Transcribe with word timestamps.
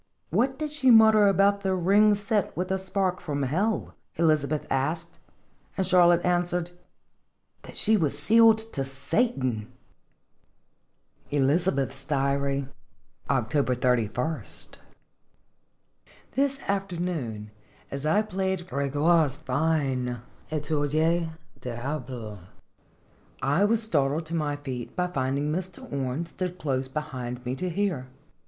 "What 0.31 0.57
did 0.57 0.71
she 0.71 0.89
mutter 0.89 1.27
about 1.27 1.63
a 1.63 1.75
ring 1.75 2.15
set 2.15 2.57
with 2.57 2.71
a 2.71 2.79
spark 2.79 3.19
from 3.21 3.43
hell?" 3.43 3.93
Elizabeth 4.15 4.65
asked. 4.71 5.19
And 5.77 5.85
Charlotte 5.85 6.25
answered:" 6.25 6.71
That 7.61 7.75
she 7.75 7.97
was 7.97 8.17
sealed 8.17 8.57
to 8.73 8.83
Satan!" 8.83 9.71
ELIZABETH'S 11.29 12.05
DIARY. 12.05 12.67
October 13.29 13.75
31. 13.75 14.43
This 16.31 16.59
afternoon, 16.67 17.51
as 17.91 18.03
I 18.03 18.23
played 18.23 18.61
Gr6goire's 18.61 19.37
fine 19.37 20.19
"Etude 20.51 20.89
du 20.89 21.29
Diable," 21.59 22.39
I 23.43 23.63
was 23.65 23.83
startled 23.83 24.25
to 24.25 24.33
my 24.35 24.55
feet 24.55 24.95
by 24.95 25.05
finding 25.05 25.51
Mr. 25.51 25.83
Orne 25.93 26.25
stood 26.25 26.57
close 26.57 26.87
behind 26.87 27.45
me 27.45 27.53
to 27.57 27.69
hear. 27.69 28.07